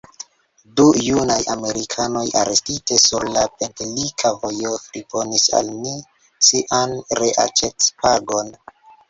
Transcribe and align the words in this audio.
Du 0.79 0.83
junaj 1.07 1.41
Amerikanoj, 1.55 2.23
arestite 2.43 2.97
sur 3.01 3.25
la 3.35 3.43
Pentelika 3.59 4.33
vojo, 4.47 4.73
friponis 4.87 5.47
al 5.61 5.71
ni 5.85 5.95
sian 6.49 6.99
reaĉetpagon. 7.23 8.53